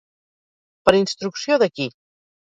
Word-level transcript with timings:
Per 0.87 0.93
instrucció 0.99 1.57
de 1.65 1.67
qui? 1.75 1.87